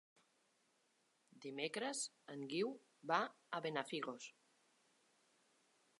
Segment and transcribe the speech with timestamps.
[1.43, 2.01] Dimecres
[2.35, 2.73] en Guiu
[3.13, 3.21] va
[3.59, 4.29] a Benafigos.